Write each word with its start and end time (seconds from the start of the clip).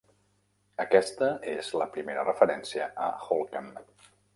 Aquesta 0.85 1.29
és 1.53 1.71
la 1.83 1.89
primera 1.99 2.27
referència 2.31 2.93
a 3.11 3.15
Holkham. 3.29 3.75